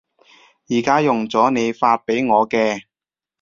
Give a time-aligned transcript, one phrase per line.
[0.67, 2.85] 而家用咗你發畀我嘅